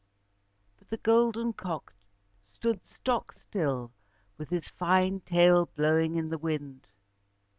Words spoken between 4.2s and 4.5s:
with